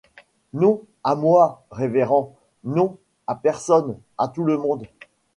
Non, 0.53 0.81
à 1.03 1.13
moi, 1.13 1.61
révérend!— 1.69 2.33
Non! 2.63 2.97
à 3.27 3.35
personne! 3.35 3.99
à 4.17 4.29
tout 4.29 4.43
le 4.43 4.57
monde! 4.57 4.87